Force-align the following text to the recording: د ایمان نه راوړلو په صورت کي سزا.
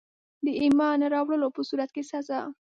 د 0.45 0.47
ایمان 0.61 0.95
نه 1.01 1.07
راوړلو 1.15 1.47
په 1.55 1.61
صورت 1.69 1.89
کي 1.95 2.03
سزا. 2.11 2.41